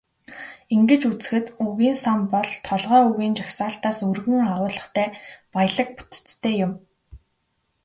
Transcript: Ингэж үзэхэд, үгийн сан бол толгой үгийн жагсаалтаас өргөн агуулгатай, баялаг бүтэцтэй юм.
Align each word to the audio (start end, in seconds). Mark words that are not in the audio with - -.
Ингэж 0.73 1.01
үзэхэд, 1.11 1.45
үгийн 1.65 1.97
сан 2.03 2.19
бол 2.33 2.49
толгой 2.67 3.01
үгийн 3.09 3.33
жагсаалтаас 3.39 3.99
өргөн 4.09 4.41
агуулгатай, 4.53 5.07
баялаг 5.53 5.89
бүтэцтэй 5.97 6.55
юм. 6.65 6.73